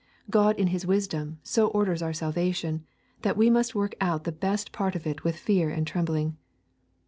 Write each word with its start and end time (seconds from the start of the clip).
God 0.31 0.57
in 0.59 0.69
His 0.69 0.83
wisdom 0.87 1.37
so 1.43 1.67
orders 1.67 2.01
our 2.01 2.11
salvation, 2.11 2.83
that 3.21 3.37
we 3.37 3.51
must 3.51 3.75
work 3.75 3.93
out 4.01 4.23
the 4.23 4.31
best 4.31 4.71
part 4.71 4.95
of 4.95 5.05
it 5.05 5.23
with 5.23 5.37
fear 5.37 5.69
and 5.69 5.85
trembling. 5.85 6.37